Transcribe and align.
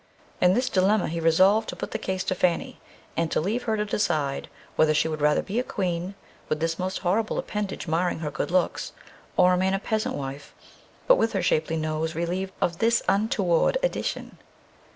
In 0.41 0.55
this 0.55 0.67
dilemma 0.67 1.09
he 1.09 1.19
resolved 1.19 1.69
to 1.69 1.75
put 1.75 1.91
the 1.91 1.99
case 1.99 2.23
to 2.23 2.33
Fanny, 2.33 2.79
and 3.15 3.29
to 3.29 3.39
leave 3.39 3.61
her 3.65 3.77
to 3.77 3.85
decide 3.85 4.49
whether 4.75 4.95
she 4.95 5.07
would 5.07 5.21
rather 5.21 5.43
be 5.43 5.59
a 5.59 5.63
Queen, 5.63 6.15
with 6.49 6.59
this 6.59 6.79
most 6.79 6.97
horrible 7.05 7.37
appendage 7.37 7.87
marring 7.87 8.17
her 8.21 8.31
good 8.31 8.49
looks, 8.49 8.93
or 9.37 9.51
remain 9.51 9.75
a 9.75 9.79
peasant 9.79 10.15
wife, 10.15 10.55
but 11.05 11.17
with 11.17 11.33
her 11.33 11.43
shapely 11.43 11.77
nose 11.77 12.15
relieved 12.15 12.51
of 12.61 12.79
this 12.79 13.03
untoward 13.07 13.77
addition. 13.83 14.39